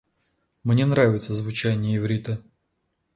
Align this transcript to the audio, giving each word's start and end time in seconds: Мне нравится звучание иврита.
Мне 0.63 0.87
нравится 0.87 1.35
звучание 1.35 1.97
иврита. 1.99 2.41